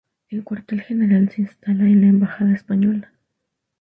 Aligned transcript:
El 0.29 0.43
cuartel 0.43 0.81
general 0.81 1.29
se 1.29 1.43
instala 1.43 1.83
en 1.83 2.01
la 2.01 2.07
embajada 2.07 2.55
española. 2.55 3.13